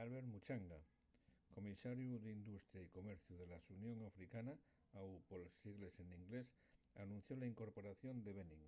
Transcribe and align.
albert 0.00 0.26
muchanga 0.34 0.78
comisariu 1.56 2.12
d’industria 2.24 2.80
y 2.84 2.92
comerciu 2.98 3.34
de 3.38 3.46
la 3.50 3.62
xunión 3.66 3.98
africana 4.10 4.52
au 5.00 5.08
poles 5.28 5.52
sos 5.52 5.58
sigles 5.62 5.94
n’inglés 6.08 6.46
anunció 7.04 7.32
la 7.36 7.50
incorporación 7.52 8.14
de 8.24 8.32
benín 8.40 8.64